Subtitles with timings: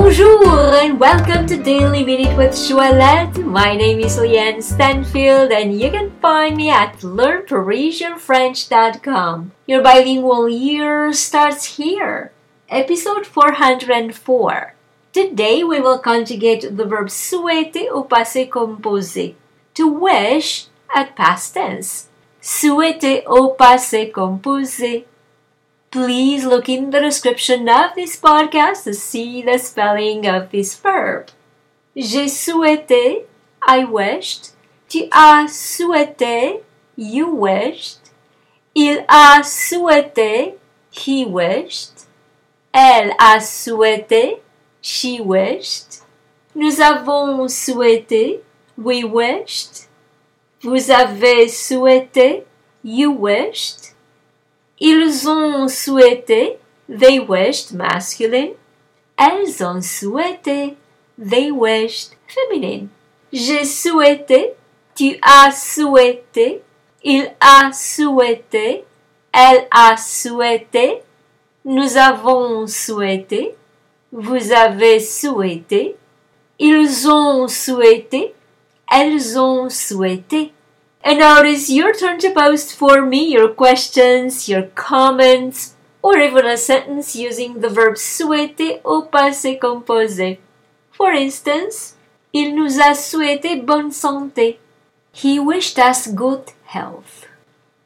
[0.00, 3.44] Bonjour and welcome to Daily Minute with Joëlette.
[3.44, 9.52] My name is Leanne Stanfield and you can find me at learnparisianfrench.com.
[9.66, 12.32] Your bilingual year starts here.
[12.70, 14.74] Episode 404.
[15.12, 19.34] Today we will conjugate the verb souhaiter au passé composé.
[19.74, 22.08] To wish at past tense.
[22.40, 25.04] Souhaiter au passé composé.
[25.90, 31.30] Please look in the description of this podcast to see the spelling of this verb.
[31.96, 33.24] J'ai souhaité,
[33.60, 34.52] I wished.
[34.88, 36.62] Tu as souhaité,
[36.94, 38.12] you wished.
[38.72, 40.54] Il a souhaité,
[40.92, 42.06] he wished.
[42.72, 44.38] Elle a souhaité,
[44.80, 46.02] she wished.
[46.54, 48.42] Nous avons souhaité,
[48.78, 49.88] we wished.
[50.62, 52.44] Vous avez souhaité,
[52.84, 53.96] you wished.
[54.80, 58.52] Ils ont souhaité, they wished masculine.
[59.16, 60.76] Elles ont souhaité,
[61.18, 62.88] they wished feminine.
[63.32, 64.54] J'ai souhaité,
[64.94, 66.62] tu as souhaité,
[67.04, 68.84] il a souhaité,
[69.32, 71.02] elle a souhaité,
[71.64, 73.54] nous avons souhaité,
[74.12, 75.96] vous avez souhaité,
[76.58, 78.34] ils ont souhaité,
[78.90, 80.52] elles ont souhaité.
[81.02, 86.18] And now it is your turn to post for me your questions, your comments, or
[86.18, 90.38] even a sentence using the verb souhaiter au passé composé.
[90.90, 91.94] For instance,
[92.32, 94.58] il nous a souhaité bonne santé.
[95.12, 97.26] He wished us good health.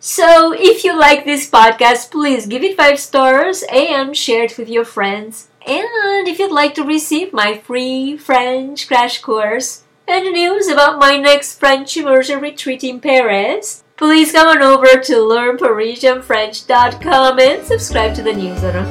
[0.00, 4.68] So, if you like this podcast, please give it 5 stars and share it with
[4.68, 5.48] your friends.
[5.66, 11.18] And if you'd like to receive my free French crash course, and news about my
[11.18, 18.22] next French immersion retreat in Paris, please come on over to learnparisianfrench.com and subscribe to
[18.22, 18.82] the newsletter.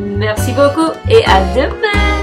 [0.00, 2.15] Merci beaucoup et à demain!